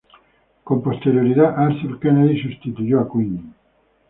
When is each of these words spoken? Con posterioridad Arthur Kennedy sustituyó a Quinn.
Con 0.63 0.81
posterioridad 0.81 1.53
Arthur 1.59 1.99
Kennedy 1.99 2.41
sustituyó 2.41 3.01
a 3.01 3.07
Quinn. 3.07 3.53